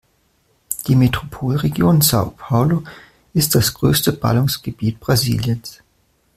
[0.87, 2.81] Die Metropolregion São Paulo
[3.35, 5.83] ist das größte Ballungsgebiet Brasiliens.